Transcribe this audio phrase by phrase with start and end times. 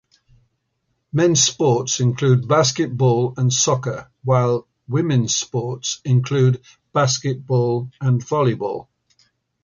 [1.13, 8.87] Men's sports include basketball and soccer; while women's sports include basketball and volleyball.